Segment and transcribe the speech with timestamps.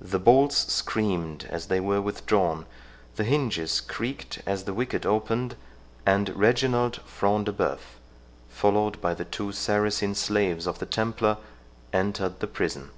[0.00, 5.54] The bolts screamed as they were withdrawn—the hinges creaked as the wicket opened,
[6.04, 7.78] and Reginald Front de Bœuf,
[8.48, 11.36] followed by the two Saracen slaves of the Templar,
[11.92, 12.90] entered the prison.